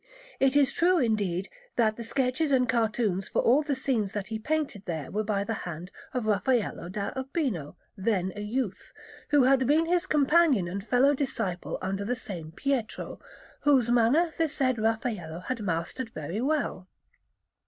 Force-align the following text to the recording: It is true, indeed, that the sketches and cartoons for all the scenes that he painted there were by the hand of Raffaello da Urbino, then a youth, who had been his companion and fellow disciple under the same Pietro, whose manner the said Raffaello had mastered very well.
It 0.39 0.55
is 0.55 0.73
true, 0.73 0.97
indeed, 0.97 1.47
that 1.75 1.95
the 1.95 2.01
sketches 2.01 2.51
and 2.51 2.67
cartoons 2.67 3.29
for 3.29 3.39
all 3.43 3.61
the 3.61 3.75
scenes 3.75 4.13
that 4.13 4.29
he 4.29 4.39
painted 4.39 4.85
there 4.87 5.11
were 5.11 5.23
by 5.23 5.43
the 5.43 5.53
hand 5.69 5.91
of 6.11 6.25
Raffaello 6.25 6.89
da 6.89 7.11
Urbino, 7.15 7.77
then 7.95 8.33
a 8.35 8.41
youth, 8.41 8.93
who 9.29 9.43
had 9.43 9.67
been 9.67 9.85
his 9.85 10.07
companion 10.07 10.67
and 10.67 10.83
fellow 10.83 11.13
disciple 11.13 11.77
under 11.83 12.03
the 12.03 12.15
same 12.15 12.51
Pietro, 12.51 13.19
whose 13.59 13.91
manner 13.91 14.33
the 14.39 14.47
said 14.47 14.79
Raffaello 14.79 15.41
had 15.41 15.59
mastered 15.61 16.09
very 16.09 16.41
well. 16.41 16.87